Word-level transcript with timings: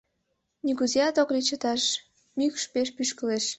—Нигузеат 0.65 1.15
ок 1.21 1.29
лий 1.33 1.45
чыташ, 1.47 1.81
мӱкш 2.37 2.63
пеш 2.73 2.87
пӱшкылеш. 2.95 3.45